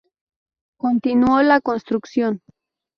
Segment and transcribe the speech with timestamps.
[0.79, 2.41] Continuó la construcción.